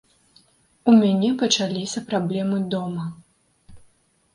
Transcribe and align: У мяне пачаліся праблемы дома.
У 0.93 0.95
мяне 1.01 1.29
пачаліся 1.43 2.05
праблемы 2.09 2.57
дома. 2.77 3.05